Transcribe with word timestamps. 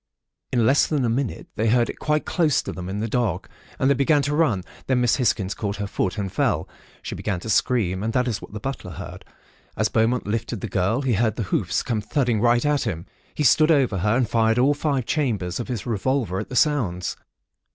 In 0.51 0.65
less 0.65 0.87
than 0.87 1.05
a 1.05 1.09
minute, 1.09 1.45
they 1.55 1.67
heard 1.69 1.87
it 1.87 1.99
quite 1.99 2.25
close 2.25 2.63
to 2.63 2.71
them 2.71 2.89
in 2.89 3.01
the 3.01 3.07
dark, 3.07 3.47
and 3.77 3.87
they 3.87 3.93
began 3.93 4.23
to 4.23 4.35
run. 4.35 4.63
Then 4.87 4.99
Miss 4.99 5.17
Hisgins 5.17 5.53
caught 5.53 5.75
her 5.75 5.85
foot, 5.85 6.17
and 6.17 6.31
fell. 6.31 6.67
She 7.03 7.13
began 7.13 7.39
to 7.41 7.51
scream, 7.51 8.01
and 8.01 8.11
that 8.13 8.27
is 8.27 8.41
what 8.41 8.51
the 8.51 8.59
butler 8.59 8.93
heard. 8.93 9.23
As 9.77 9.89
Beaumont 9.89 10.25
lifted 10.25 10.61
the 10.61 10.67
girl, 10.67 11.03
he 11.03 11.13
heard 11.13 11.35
the 11.35 11.43
hoofs 11.53 11.83
come 11.83 12.01
thudding 12.01 12.41
right 12.41 12.65
at 12.65 12.81
him. 12.87 13.05
He 13.35 13.43
stood 13.43 13.69
over 13.69 13.99
her, 13.99 14.17
and 14.17 14.27
fired 14.27 14.57
all 14.57 14.73
five 14.73 15.05
chambers 15.05 15.59
of 15.59 15.67
his 15.67 15.85
revolver 15.85 16.39
at 16.39 16.49
the 16.49 16.55
sounds. 16.55 17.15